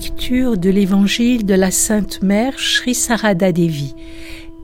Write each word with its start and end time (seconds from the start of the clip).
Lecture 0.00 0.56
de 0.56 0.70
l'Évangile 0.70 1.44
de 1.44 1.54
la 1.54 1.72
Sainte 1.72 2.22
Mère 2.22 2.60
Sri 2.60 2.94
Sarada 2.94 3.50
Devi, 3.50 3.96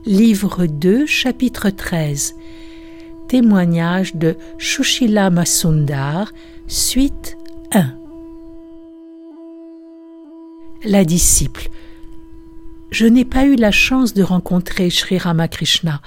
livre 0.05 0.65
2, 0.65 1.05
chapitre 1.05 1.69
13. 1.69 2.35
Témoignage 3.27 4.15
de 4.15 4.37
Shushila 4.57 5.29
Masundar, 5.31 6.31
suite 6.67 7.35
1. 7.73 7.95
La 10.85 11.03
disciple. 11.03 11.67
Je 12.91 13.05
n'ai 13.05 13.25
pas 13.25 13.43
eu 13.43 13.57
la 13.57 13.71
chance 13.71 14.13
de 14.13 14.23
rencontrer 14.23 14.89
Sri 14.89 15.17
Ramakrishna, 15.17 16.01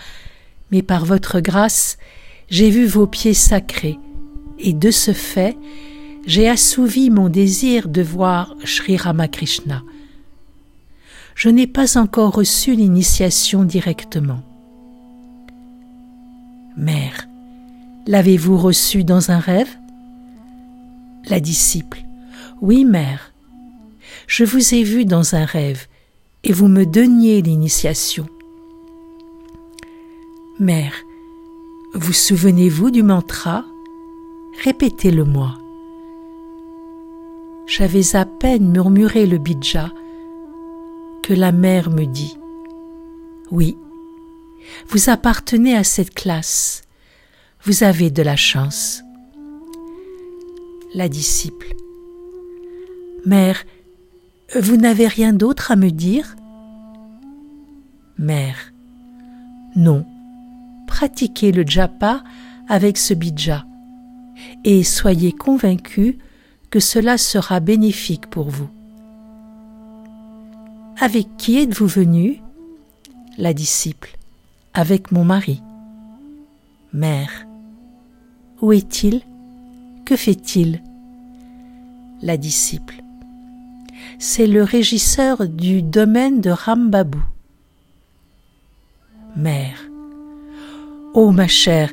mais 0.73 0.81
par 0.81 1.05
votre 1.05 1.41
grâce, 1.41 1.99
j'ai 2.49 2.71
vu 2.71 2.87
vos 2.87 3.07
pieds 3.07 3.35
sacrés, 3.35 3.99
et 4.59 4.73
de 4.73 4.91
ce 4.91 5.13
fait, 5.13 5.55
j'ai 6.27 6.49
assouvi 6.49 7.11
mon 7.11 7.29
désir 7.29 7.89
de 7.89 8.03
voir 8.03 8.55
Sri 8.65 8.97
Ramakrishna. 8.97 9.83
Je 11.35 11.49
n'ai 11.49 11.67
pas 11.67 11.99
encore 11.99 12.35
reçu 12.35 12.75
l'initiation 12.75 13.65
directement. 13.65 14.43
Mère, 16.77 17.29
l'avez-vous 18.07 18.57
reçu 18.57 19.05
dans 19.05 19.31
un 19.31 19.39
rêve? 19.39 19.77
La 21.29 21.41
disciple. 21.41 22.05
Oui, 22.61 22.85
mère. 22.85 23.33
Je 24.27 24.45
vous 24.45 24.75
ai 24.75 24.83
vu 24.83 25.05
dans 25.05 25.35
un 25.35 25.45
rêve 25.45 25.87
et 26.45 26.53
vous 26.53 26.69
me 26.69 26.85
donniez 26.85 27.41
l'initiation. 27.41 28.27
Mère, 30.59 30.95
vous 31.95 32.13
souvenez-vous 32.13 32.91
du 32.91 33.03
mantra? 33.03 33.65
Répétez-le-moi. 34.65 35.57
J'avais 37.69 38.17
à 38.17 38.25
peine 38.25 38.71
murmuré 38.71 39.27
le 39.27 39.37
bidja 39.37 39.91
que 41.23 41.35
la 41.35 41.53
mère 41.53 41.91
me 41.91 42.07
dit. 42.07 42.39
Oui, 43.51 43.77
vous 44.89 45.11
appartenez 45.11 45.77
à 45.77 45.85
cette 45.85 46.15
classe, 46.15 46.81
vous 47.65 47.83
avez 47.83 48.11
de 48.11 48.23
la 48.23 48.37
chance. 48.37 49.03
La 50.95 51.11
disciple. 51.11 51.75
Mère, 53.27 53.63
vous 54.59 54.79
n'avez 54.79 55.07
rien 55.07 55.35
d'autre 55.35 55.71
à 55.71 55.77
me 55.77 55.91
dire? 55.91 56.37
Mère. 58.17 58.73
Non, 59.77 60.07
pratiquez 60.87 61.53
le 61.53 61.67
japa 61.67 62.25
avec 62.67 62.97
ce 62.97 63.13
bidja. 63.13 63.67
Et 64.65 64.85
soyez 64.85 65.33
convaincus 65.33 66.17
que 66.71 66.81
cela 66.81 67.19
sera 67.19 67.61
bénéfique 67.61 68.29
pour 68.29 68.51
vous. 68.51 68.69
Avec 71.01 71.37
qui 71.37 71.59
êtes-vous 71.59 71.87
venu? 71.87 72.43
La 73.37 73.55
disciple. 73.55 74.19
Avec 74.75 75.13
mon 75.13 75.25
mari. 75.25 75.63
Mère. 76.93 77.47
Où 78.61 78.73
est-il? 78.73 79.23
Que 80.05 80.17
fait-il? 80.17 80.83
La 82.21 82.37
disciple. 82.37 83.03
C'est 84.19 84.49
le 84.49 84.65
régisseur 84.65 85.47
du 85.47 85.83
domaine 85.83 86.41
de 86.41 86.51
Rambabou. 86.51 87.23
Mère. 89.37 89.89
Oh 91.15 91.31
ma 91.31 91.47
chère, 91.47 91.93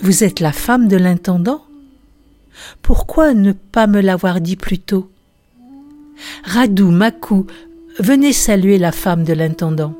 vous 0.00 0.22
êtes 0.22 0.40
la 0.40 0.52
femme 0.52 0.86
de 0.86 0.96
l'intendant? 0.96 1.63
Pourquoi 2.82 3.34
ne 3.34 3.52
pas 3.52 3.86
me 3.86 4.00
l'avoir 4.00 4.40
dit 4.40 4.56
plus 4.56 4.78
tôt? 4.78 5.10
Radou, 6.44 6.90
Makou, 6.90 7.46
venez 7.98 8.32
saluer 8.32 8.78
la 8.78 8.92
femme 8.92 9.24
de 9.24 9.32
l'intendant. 9.32 9.94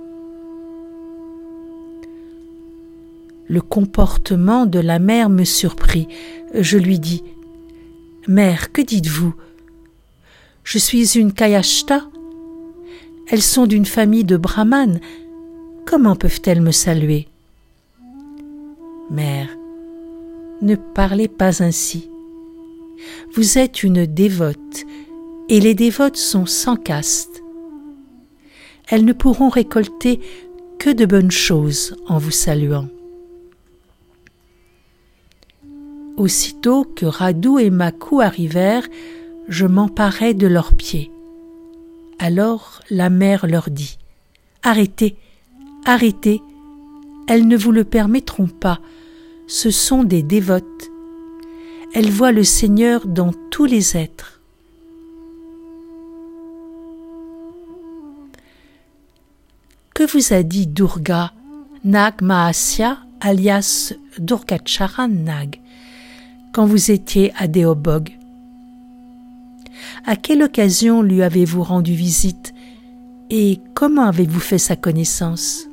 Le 3.47 3.61
comportement 3.61 4.67
de 4.67 4.79
la 4.79 4.99
mère 4.99 5.29
me 5.29 5.45
surprit. 5.45 6.09
Je 6.55 6.79
lui 6.79 6.99
dis 6.99 7.23
Mère, 8.27 8.73
que 8.73 8.81
dites-vous? 8.81 9.35
Je 10.63 10.79
suis 10.79 11.19
une 11.19 11.33
Kayashta. 11.33 12.05
Elles 13.29 13.43
sont 13.43 13.67
d'une 13.67 13.85
famille 13.85 14.25
de 14.25 14.39
brahmanes. 14.39 15.01
Comment 15.85 16.17
peuvent-elles 16.17 16.63
me 16.63 16.71
saluer? 16.71 17.29
Mère, 19.11 19.49
ne 20.63 20.77
parlez 20.77 21.29
pas 21.29 21.63
ainsi. 21.63 22.09
Vous 23.35 23.59
êtes 23.59 23.83
une 23.83 24.07
dévote, 24.07 24.85
et 25.49 25.61
les 25.61 25.75
dévotes 25.75 26.17
sont 26.17 26.47
sans 26.47 26.77
caste. 26.77 27.43
Elles 28.89 29.05
ne 29.05 29.13
pourront 29.13 29.49
récolter 29.49 30.21
que 30.79 30.91
de 30.91 31.07
bonnes 31.07 31.31
choses 31.31 31.97
en 32.07 32.19
vous 32.19 32.31
saluant. 32.31 32.89
Aussitôt 36.17 36.85
que 36.85 37.07
Radou 37.07 37.59
et 37.59 37.71
Makou 37.71 38.21
arrivèrent, 38.21 38.87
je 39.49 39.67
m'emparai 39.67 40.33
de 40.35 40.47
leurs 40.47 40.75
pieds. 40.75 41.11
Alors 42.19 42.81
la 42.91 43.11
mère 43.11 43.47
leur 43.47 43.71
dit 43.71 43.99
Arrêtez, 44.63 45.17
arrêtez, 45.85 46.41
elles 47.27 47.49
ne 47.49 47.57
vous 47.57 47.73
le 47.73 47.85
permettront 47.85 48.47
pas, 48.47 48.81
ce 49.47 49.71
sont 49.71 50.05
des 50.05 50.23
dévotes 50.23 50.91
elle 51.95 52.11
voit 52.11 52.33
le 52.33 52.43
Seigneur 52.43 53.07
dans 53.07 53.33
tous 53.51 53.65
les 53.65 53.97
êtres. 53.97 54.43
Que 59.95 60.03
vous 60.13 60.33
a 60.35 60.43
dit 60.43 60.67
Durga 60.67 61.33
Nag 61.85 62.21
Mahasya 62.21 62.99
alias 63.21 63.95
Durgacharan 64.19 65.09
Nag 65.09 65.61
quand 66.53 66.67
vous 66.67 66.91
étiez 66.91 67.33
à 67.37 67.47
Deobog? 67.47 68.11
À 70.05 70.17
quelle 70.17 70.43
occasion 70.43 71.01
lui 71.01 71.23
avez-vous 71.23 71.63
rendu 71.63 71.95
visite 71.95 72.53
et 73.31 73.61
comment 73.75 74.07
avez-vous 74.07 74.41
fait 74.41 74.59
sa 74.59 74.75
connaissance? 74.75 75.69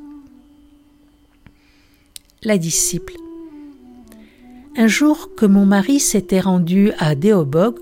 La 2.44 2.58
disciple 2.58 3.21
un 4.76 4.86
jour 4.86 5.34
que 5.36 5.46
mon 5.46 5.66
mari 5.66 6.00
s'était 6.00 6.40
rendu 6.40 6.92
à 6.98 7.14
Deobog 7.14 7.78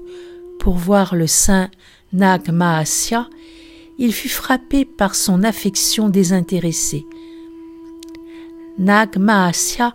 pour 0.59 0.75
voir 0.75 1.15
le 1.15 1.27
saint 1.27 1.71
Nag 2.13 2.51
Mahasya, 2.51 3.29
il 3.99 4.13
fut 4.13 4.29
frappé 4.29 4.85
par 4.85 5.15
son 5.15 5.45
affection 5.45 6.09
désintéressée. 6.09 7.07
Nag 8.79 9.17
Mahasya 9.19 9.95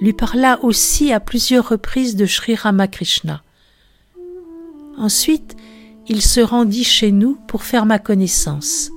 lui 0.00 0.12
parla 0.12 0.62
aussi 0.64 1.12
à 1.12 1.20
plusieurs 1.20 1.68
reprises 1.68 2.16
de 2.16 2.26
Sri 2.26 2.54
Ramakrishna. 2.54 3.42
Ensuite, 4.96 5.56
il 6.08 6.22
se 6.22 6.40
rendit 6.40 6.84
chez 6.84 7.12
nous 7.12 7.36
pour 7.48 7.62
faire 7.62 7.86
ma 7.86 7.98
connaissance. 7.98 8.90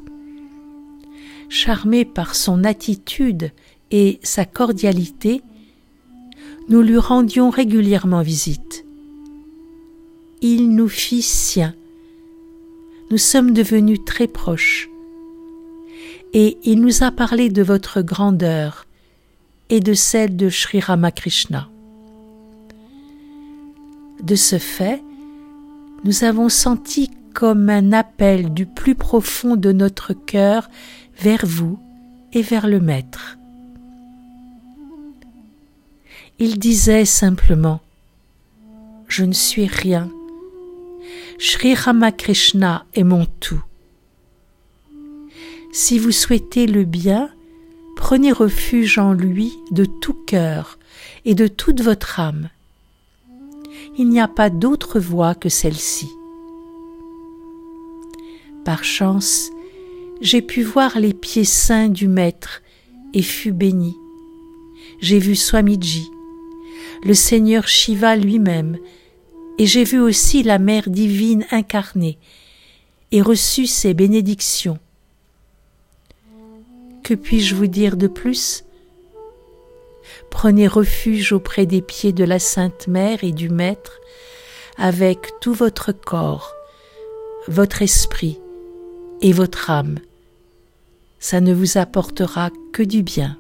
Charmé 1.50 2.06
par 2.06 2.36
son 2.36 2.64
attitude 2.64 3.52
et 3.92 4.20
sa 4.24 4.46
cordialité, 4.46 5.42
nous 6.70 6.82
lui 6.82 6.98
rendions 6.98 7.50
régulièrement 7.50 8.22
visite. 8.22 8.86
Il 10.42 10.70
nous 10.76 10.90
fit 10.90 11.22
sien. 11.22 11.74
Nous 13.10 13.18
sommes 13.18 13.54
devenus 13.54 14.00
très 14.06 14.28
proches. 14.28 14.90
Et 16.34 16.58
il 16.64 16.82
nous 16.82 17.04
a 17.04 17.12
parlé 17.12 17.50
de 17.50 17.64
votre 17.64 18.02
grandeur 18.02 18.86
et 19.70 19.80
de 19.80 19.94
celle 19.94 20.36
de 20.36 20.50
Sri 20.50 20.82
Ramakrishna. 20.82 21.70
De 24.22 24.36
ce 24.36 24.58
fait, 24.58 25.02
nous 26.04 26.24
avons 26.24 26.50
senti 26.50 27.10
comme 27.34 27.70
un 27.70 27.94
appel 27.94 28.54
du 28.54 28.66
plus 28.66 28.96
profond 28.96 29.56
de 29.56 29.72
notre 29.72 30.14
cœur 30.14 30.70
vers 31.18 31.46
vous 31.46 31.80
et 32.34 32.42
vers 32.42 32.68
le 32.68 32.80
Maître. 32.80 33.37
Il 36.40 36.60
disait 36.60 37.06
simplement 37.06 37.82
Je 39.08 39.26
ne 39.26 39.34
suis 39.34 39.66
rien. 39.66 40.12
Sri 41.40 41.74
Ramakrishna 41.74 42.86
est 42.94 43.04
mon 43.04 43.26
tout. 43.40 43.64
Si 45.72 45.98
vous 45.98 46.12
souhaitez 46.12 46.68
le 46.68 46.84
bien, 46.84 47.32
prenez 47.96 48.32
refuge 48.32 49.00
en 49.00 49.14
lui 49.14 49.58
de 49.72 49.86
tout 49.86 50.14
cœur 50.14 50.78
et 51.26 51.34
de 51.34 51.48
toute 51.48 51.82
votre 51.82 52.20
âme. 52.20 52.50
Il 53.98 54.08
n'y 54.08 54.22
a 54.22 54.28
pas 54.28 54.52
d'autre 54.52 55.00
voie 55.00 55.34
que 55.34 55.50
celle-ci. 55.50 56.08
Par 58.64 58.84
chance, 58.84 59.50
j'ai 60.22 60.44
pu 60.44 60.62
voir 60.62 61.00
les 61.00 61.16
pieds 61.16 61.46
saints 61.46 61.90
du 61.90 62.08
Maître 62.08 62.62
et 63.16 63.24
fus 63.24 63.54
béni. 63.54 63.96
J'ai 65.00 65.18
vu 65.18 65.36
Swamiji, 65.36 66.12
le 67.04 67.14
Seigneur 67.14 67.68
Shiva 67.68 68.16
lui-même, 68.16 68.78
et 69.58 69.66
j'ai 69.66 69.84
vu 69.84 70.00
aussi 70.00 70.44
la 70.44 70.60
Mère 70.60 70.90
divine 70.90 71.46
incarnée, 71.52 72.18
et 73.12 73.22
reçu 73.22 73.66
ses 73.68 73.94
bénédictions. 73.94 74.80
Que 77.04 77.14
puis-je 77.14 77.56
vous 77.56 77.68
dire 77.68 77.96
de 77.98 78.08
plus? 78.08 78.64
Prenez 80.30 80.68
refuge 80.68 81.32
auprès 81.32 81.66
des 81.66 81.82
pieds 81.82 82.12
de 82.12 82.24
la 82.24 82.40
Sainte 82.40 82.88
Mère 82.88 83.24
et 83.24 83.32
du 83.32 83.50
Maître 83.50 84.00
avec 84.78 85.32
tout 85.42 85.54
votre 85.54 85.92
corps, 85.92 86.54
votre 87.48 87.82
esprit 87.82 88.40
et 89.22 89.32
votre 89.32 89.70
âme. 89.70 90.00
Ça 91.20 91.42
ne 91.42 91.54
vous 91.54 91.78
apportera 91.78 92.52
que 92.74 92.84
du 92.84 93.02
bien. 93.02 93.40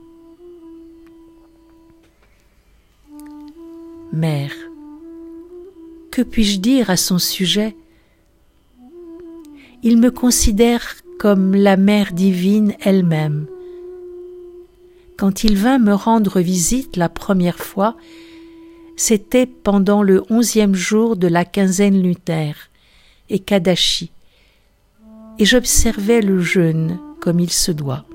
Mère, 4.13 4.53
que 6.11 6.21
puis-je 6.21 6.59
dire 6.59 6.89
à 6.89 6.95
son 6.95 7.19
sujet? 7.19 7.75
Il 9.83 9.97
me 9.97 10.11
considère 10.11 10.95
comme 11.19 11.53
la 11.53 11.75
Mère 11.75 12.13
divine 12.13 12.73
elle-même. 12.79 13.47
Quand 15.17 15.43
il 15.43 15.57
vint 15.57 15.77
me 15.77 15.93
rendre 15.93 16.39
visite 16.39 16.95
la 16.95 17.09
première 17.09 17.59
fois, 17.59 17.97
c'était 18.95 19.45
pendant 19.45 20.03
le 20.03 20.23
onzième 20.29 20.73
jour 20.73 21.17
de 21.17 21.27
la 21.27 21.43
quinzaine 21.43 22.01
lunaire, 22.01 22.69
et 23.29 23.39
Kadashi, 23.39 24.09
et 25.37 25.45
j'observais 25.45 26.21
le 26.21 26.39
jeûne 26.39 26.97
comme 27.19 27.41
il 27.41 27.51
se 27.51 27.71
doit. 27.73 28.05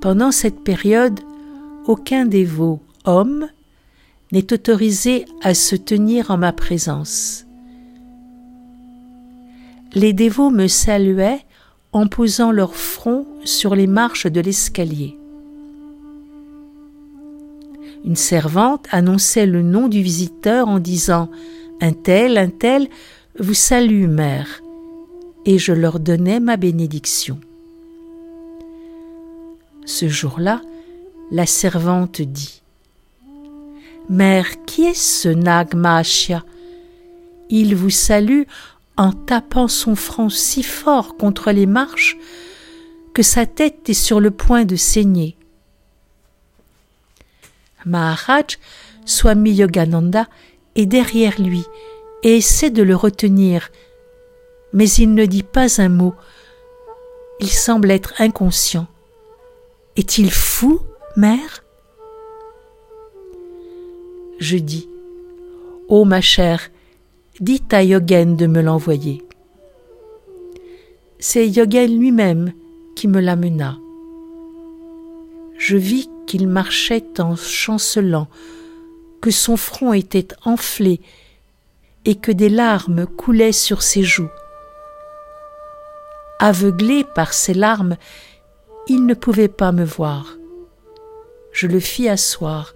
Pendant 0.00 0.32
cette 0.32 0.64
période, 0.64 1.20
aucun 1.86 2.24
dévot, 2.24 2.80
homme, 3.04 3.48
n'est 4.32 4.52
autorisé 4.52 5.24
à 5.42 5.54
se 5.54 5.76
tenir 5.76 6.30
en 6.30 6.36
ma 6.36 6.52
présence. 6.52 7.46
Les 9.94 10.12
dévots 10.12 10.50
me 10.50 10.66
saluaient 10.68 11.44
en 11.92 12.06
posant 12.06 12.52
leur 12.52 12.76
front 12.76 13.26
sur 13.44 13.74
les 13.74 13.86
marches 13.86 14.26
de 14.26 14.40
l'escalier. 14.40 15.18
Une 18.04 18.16
servante 18.16 18.86
annonçait 18.90 19.46
le 19.46 19.62
nom 19.62 19.88
du 19.88 20.02
visiteur 20.02 20.68
en 20.68 20.78
disant 20.78 21.30
Un 21.80 21.92
tel, 21.92 22.38
un 22.38 22.50
tel, 22.50 22.88
vous 23.38 23.54
salue, 23.54 24.06
mère, 24.06 24.62
et 25.46 25.58
je 25.58 25.72
leur 25.72 26.00
donnais 26.00 26.40
ma 26.40 26.56
bénédiction. 26.56 27.40
Ce 29.84 30.08
jour-là, 30.08 30.60
la 31.30 31.46
servante 31.46 32.20
dit 32.20 32.62
Mère, 34.08 34.64
qui 34.64 34.84
est 34.84 34.94
ce 34.94 35.28
Nagmashya 35.28 36.42
Il 37.50 37.76
vous 37.76 37.90
salue 37.90 38.44
en 38.96 39.12
tapant 39.12 39.68
son 39.68 39.94
front 39.94 40.30
si 40.30 40.62
fort 40.62 41.16
contre 41.18 41.52
les 41.52 41.66
marches 41.66 42.16
que 43.12 43.22
sa 43.22 43.44
tête 43.44 43.88
est 43.88 43.94
sur 43.94 44.20
le 44.20 44.30
point 44.30 44.64
de 44.64 44.76
saigner. 44.76 45.36
Maharaj, 47.84 48.58
Swami 49.04 49.52
Yogananda, 49.52 50.26
est 50.74 50.86
derrière 50.86 51.40
lui 51.40 51.64
et 52.22 52.36
essaie 52.36 52.70
de 52.70 52.82
le 52.82 52.96
retenir, 52.96 53.70
mais 54.72 54.88
il 54.88 55.14
ne 55.14 55.26
dit 55.26 55.42
pas 55.42 55.82
un 55.82 55.88
mot. 55.88 56.14
Il 57.40 57.50
semble 57.50 57.90
être 57.90 58.14
inconscient. 58.18 58.86
Est-il 59.96 60.30
fou, 60.30 60.80
mère? 61.16 61.62
Je 64.38 64.56
dis 64.56 64.88
Ô 65.88 66.00
oh, 66.00 66.04
ma 66.04 66.20
chère, 66.20 66.70
dites 67.40 67.72
à 67.72 67.82
Yogen 67.82 68.36
de 68.36 68.46
me 68.46 68.60
l'envoyer. 68.60 69.24
C'est 71.18 71.48
Yogen 71.48 71.98
lui-même 71.98 72.52
qui 72.94 73.08
me 73.08 73.20
l'amena. 73.20 73.78
Je 75.56 75.76
vis 75.76 76.10
qu'il 76.26 76.46
marchait 76.46 77.20
en 77.20 77.36
chancelant, 77.36 78.28
que 79.22 79.30
son 79.30 79.56
front 79.56 79.92
était 79.92 80.28
enflé 80.44 81.00
et 82.04 82.16
que 82.16 82.30
des 82.30 82.50
larmes 82.50 83.06
coulaient 83.06 83.52
sur 83.52 83.82
ses 83.82 84.02
joues. 84.02 84.30
Aveuglé 86.38 87.04
par 87.14 87.32
ces 87.32 87.54
larmes, 87.54 87.96
il 88.86 89.06
ne 89.06 89.14
pouvait 89.14 89.48
pas 89.48 89.72
me 89.72 89.84
voir. 89.84 90.36
Je 91.50 91.66
le 91.66 91.80
fis 91.80 92.08
asseoir 92.08 92.74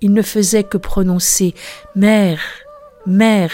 il 0.00 0.12
ne 0.12 0.22
faisait 0.22 0.64
que 0.64 0.78
prononcer 0.78 1.54
Mère, 1.94 2.40
Mère, 3.06 3.52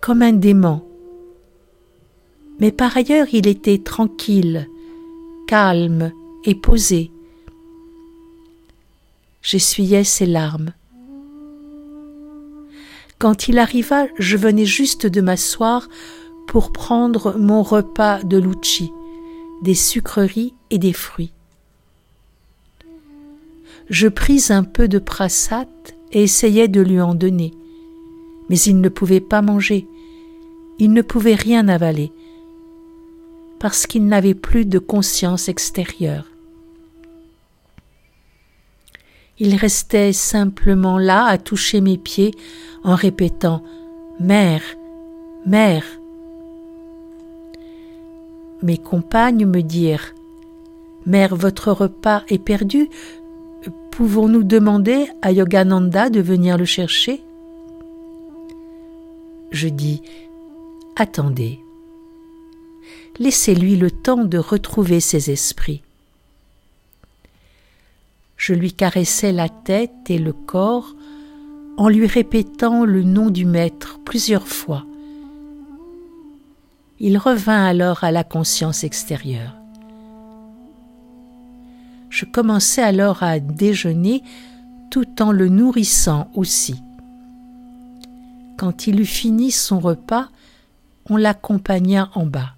comme 0.00 0.22
un 0.22 0.32
démon. 0.32 0.82
Mais 2.60 2.72
par 2.72 2.96
ailleurs 2.96 3.26
il 3.32 3.46
était 3.46 3.78
tranquille, 3.78 4.68
calme 5.46 6.12
et 6.44 6.54
posé. 6.54 7.10
J'essuyais 9.42 10.04
ses 10.04 10.26
larmes. 10.26 10.72
Quand 13.18 13.48
il 13.48 13.58
arriva, 13.58 14.06
je 14.18 14.36
venais 14.36 14.66
juste 14.66 15.06
de 15.06 15.20
m'asseoir 15.20 15.88
pour 16.46 16.72
prendre 16.72 17.36
mon 17.38 17.62
repas 17.62 18.22
de 18.22 18.36
Lucci, 18.36 18.90
des 19.62 19.74
sucreries 19.74 20.54
et 20.70 20.78
des 20.78 20.92
fruits 20.92 21.32
je 23.88 24.08
pris 24.08 24.46
un 24.50 24.64
peu 24.64 24.88
de 24.88 24.98
prasat 24.98 25.68
et 26.12 26.22
essayai 26.22 26.68
de 26.68 26.80
lui 26.80 27.00
en 27.00 27.14
donner. 27.14 27.52
Mais 28.48 28.58
il 28.58 28.80
ne 28.80 28.88
pouvait 28.88 29.20
pas 29.20 29.42
manger, 29.42 29.86
il 30.78 30.92
ne 30.92 31.02
pouvait 31.02 31.34
rien 31.34 31.68
avaler, 31.68 32.12
parce 33.58 33.86
qu'il 33.86 34.06
n'avait 34.06 34.34
plus 34.34 34.66
de 34.66 34.78
conscience 34.78 35.48
extérieure. 35.48 36.26
Il 39.38 39.56
restait 39.56 40.12
simplement 40.12 40.98
là 40.98 41.24
à 41.24 41.38
toucher 41.38 41.80
mes 41.80 41.98
pieds 41.98 42.34
en 42.84 42.94
répétant 42.94 43.64
Mère, 44.20 44.62
Mère. 45.44 45.84
Mes 48.62 48.78
compagnes 48.78 49.46
me 49.46 49.62
dirent 49.62 50.14
Mère, 51.04 51.34
votre 51.34 51.72
repas 51.72 52.22
est 52.28 52.38
perdu, 52.38 52.88
Pouvons-nous 53.96 54.42
demander 54.42 55.06
à 55.22 55.30
Yogananda 55.30 56.10
de 56.10 56.20
venir 56.20 56.58
le 56.58 56.64
chercher? 56.64 57.22
Je 59.52 59.68
dis 59.68 60.02
Attendez. 60.96 61.60
Laissez-lui 63.20 63.76
le 63.76 63.92
temps 63.92 64.24
de 64.24 64.36
retrouver 64.36 64.98
ses 64.98 65.30
esprits. 65.30 65.82
Je 68.36 68.52
lui 68.52 68.72
caressais 68.72 69.30
la 69.30 69.48
tête 69.48 70.10
et 70.10 70.18
le 70.18 70.32
corps 70.32 70.96
en 71.76 71.88
lui 71.88 72.08
répétant 72.08 72.84
le 72.84 73.04
nom 73.04 73.30
du 73.30 73.44
maître 73.44 74.00
plusieurs 74.04 74.48
fois. 74.48 74.84
Il 76.98 77.16
revint 77.16 77.64
alors 77.64 78.02
à 78.02 78.10
la 78.10 78.24
conscience 78.24 78.82
extérieure. 78.82 79.54
Je 82.14 82.24
commençais 82.24 82.80
alors 82.80 83.24
à 83.24 83.40
déjeuner 83.40 84.22
tout 84.92 85.20
en 85.20 85.32
le 85.32 85.48
nourrissant 85.48 86.30
aussi. 86.36 86.80
Quand 88.56 88.86
il 88.86 89.00
eut 89.00 89.04
fini 89.04 89.50
son 89.50 89.80
repas, 89.80 90.28
on 91.10 91.16
l'accompagna 91.16 92.10
en 92.14 92.24
bas. 92.24 92.54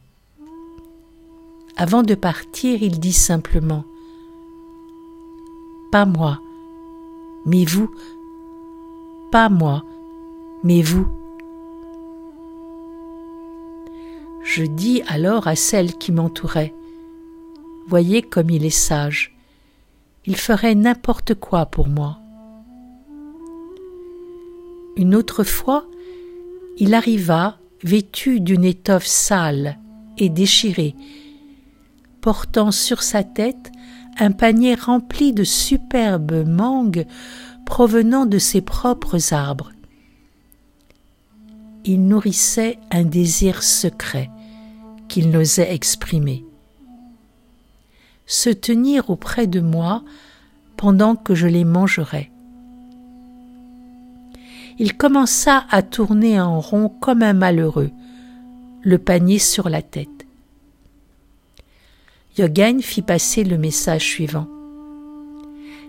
Avant 1.78 2.02
de 2.02 2.14
partir, 2.14 2.82
il 2.82 3.00
dit 3.00 3.14
simplement 3.14 3.84
Pas 5.90 6.04
moi, 6.04 6.38
mais 7.46 7.64
vous, 7.64 7.90
pas 9.32 9.48
moi, 9.48 9.82
mais 10.64 10.82
vous. 10.82 11.08
Je 14.42 14.64
dis 14.64 15.00
alors 15.08 15.46
à 15.46 15.56
celle 15.56 15.96
qui 15.96 16.12
m'entourait 16.12 16.74
Voyez 17.88 18.20
comme 18.20 18.50
il 18.50 18.66
est 18.66 18.68
sage 18.68 19.35
il 20.26 20.36
ferait 20.36 20.74
n'importe 20.74 21.34
quoi 21.34 21.66
pour 21.66 21.88
moi. 21.88 22.18
Une 24.96 25.14
autre 25.14 25.44
fois, 25.44 25.86
il 26.78 26.94
arriva 26.94 27.58
vêtu 27.82 28.40
d'une 28.40 28.64
étoffe 28.64 29.06
sale 29.06 29.78
et 30.18 30.28
déchirée, 30.28 30.94
portant 32.20 32.70
sur 32.70 33.02
sa 33.02 33.22
tête 33.22 33.70
un 34.18 34.32
panier 34.32 34.74
rempli 34.74 35.32
de 35.32 35.44
superbes 35.44 36.46
mangues 36.46 37.06
provenant 37.66 38.26
de 38.26 38.38
ses 38.38 38.62
propres 38.62 39.32
arbres. 39.34 39.72
Il 41.84 42.06
nourrissait 42.06 42.78
un 42.90 43.04
désir 43.04 43.62
secret 43.62 44.30
qu'il 45.08 45.30
n'osait 45.30 45.72
exprimer 45.72 46.44
se 48.26 48.50
tenir 48.50 49.10
auprès 49.10 49.46
de 49.46 49.60
moi 49.60 50.02
pendant 50.76 51.16
que 51.16 51.34
je 51.34 51.46
les 51.46 51.64
mangerais. 51.64 52.30
Il 54.78 54.96
commença 54.96 55.64
à 55.70 55.82
tourner 55.82 56.38
en 56.40 56.60
rond 56.60 56.90
comme 57.00 57.22
un 57.22 57.32
malheureux, 57.32 57.90
le 58.82 58.98
panier 58.98 59.38
sur 59.38 59.70
la 59.70 59.80
tête. 59.80 60.26
Yogen 62.36 62.82
fit 62.82 63.00
passer 63.00 63.44
le 63.44 63.56
message 63.56 64.04
suivant. 64.04 64.46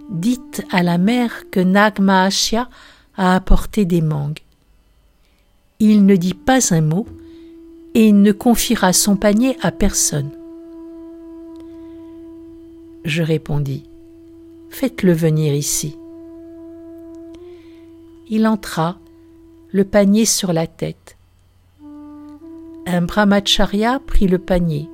Dites 0.09 0.65
à 0.71 0.83
la 0.83 0.97
mère 0.97 1.49
que 1.51 1.59
Nagmahashya 1.59 2.69
a 3.17 3.35
apporté 3.35 3.83
des 3.83 4.01
mangues. 4.01 4.39
Il 5.79 6.05
ne 6.05 6.15
dit 6.15 6.33
pas 6.33 6.73
un 6.73 6.81
mot 6.81 7.05
et 7.93 8.13
ne 8.13 8.31
confiera 8.31 8.93
son 8.93 9.17
panier 9.17 9.57
à 9.61 9.71
personne. 9.71 10.36
Je 13.07 13.23
répondis 13.23 13.83
Faites-le 14.69 15.13
venir 15.13 15.55
ici. 15.55 15.97
Il 18.29 18.45
entra, 18.45 18.99
le 19.71 19.83
panier 19.83 20.25
sur 20.25 20.53
la 20.53 20.67
tête. 20.67 21.17
Un 22.85 23.01
brahmacharya 23.01 23.99
prit 24.05 24.27
le 24.27 24.37
panier 24.37 24.87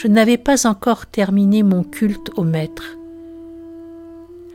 je 0.00 0.06
n'avais 0.06 0.38
pas 0.38 0.68
encore 0.68 1.06
terminé 1.06 1.64
mon 1.64 1.82
culte 1.82 2.30
au 2.36 2.44
Maître. 2.44 2.96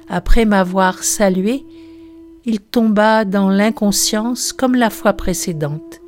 Après 0.08 0.46
m'avoir 0.46 1.04
salué, 1.04 1.66
il 2.46 2.62
tomba 2.62 3.26
dans 3.26 3.50
l'inconscience 3.50 4.54
comme 4.54 4.74
la 4.74 4.90
fois 4.90 5.12
précédente. 5.12 6.00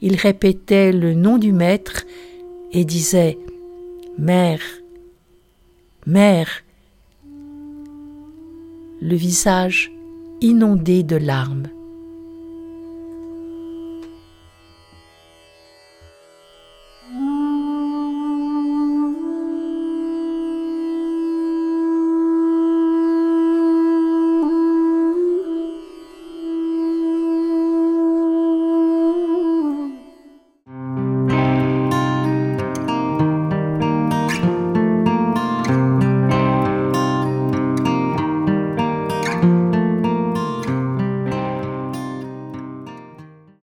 Il 0.00 0.14
répétait 0.14 0.92
le 0.92 1.14
nom 1.14 1.38
du 1.38 1.52
Maître 1.52 2.04
et 2.70 2.84
disait 2.84 3.36
Mère, 4.22 4.60
Mère, 6.04 6.62
le 9.00 9.14
visage 9.14 9.90
inondé 10.42 11.02
de 11.02 11.16
larmes. 11.16 11.68